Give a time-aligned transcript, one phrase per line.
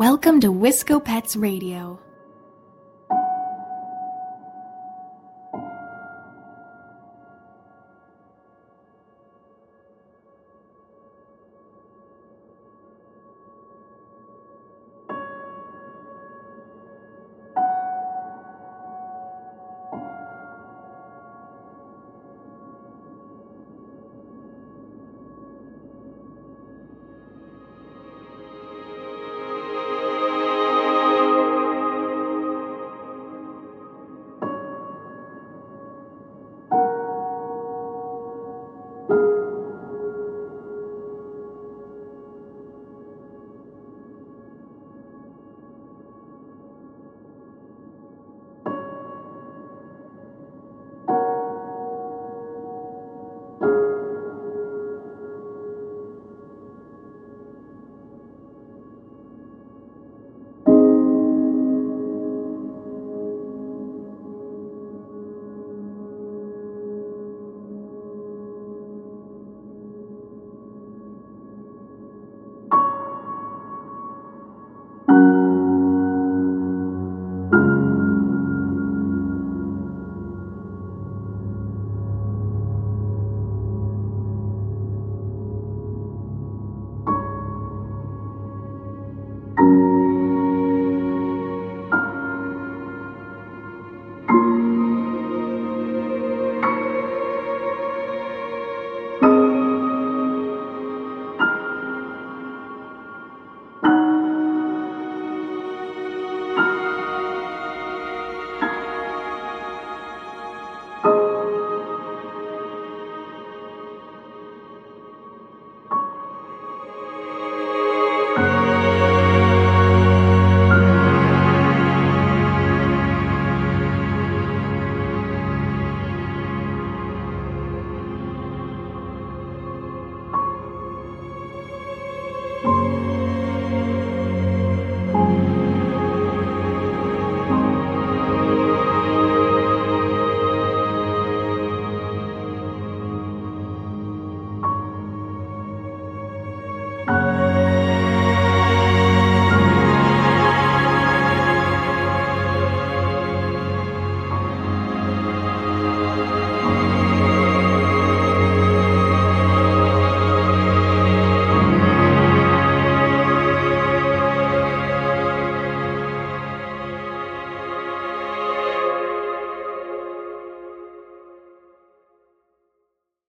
[0.00, 1.98] Welcome to Wisco Pets Radio.